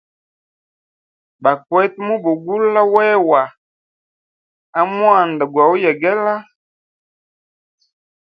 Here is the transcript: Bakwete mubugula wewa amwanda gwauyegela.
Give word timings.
Bakwete 1.43 1.99
mubugula 2.07 2.81
wewa 2.93 3.43
amwanda 4.81 5.43
gwauyegela. 5.53 6.35